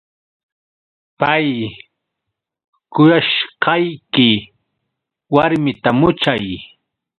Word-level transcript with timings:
Pay 1.19 1.47
kuyashqayki 2.93 4.29
warmita 5.33 5.89
muchay. 5.99 6.45